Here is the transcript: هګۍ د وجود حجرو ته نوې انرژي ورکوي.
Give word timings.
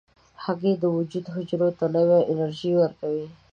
هګۍ 0.43 0.73
د 0.81 0.85
وجود 0.95 1.25
حجرو 1.33 1.69
ته 1.77 1.85
نوې 1.95 2.19
انرژي 2.31 2.71
ورکوي. 2.75 3.25